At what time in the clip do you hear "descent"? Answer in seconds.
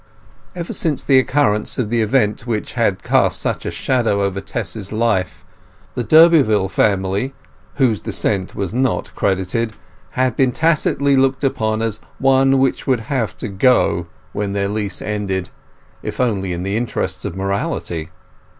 8.01-8.55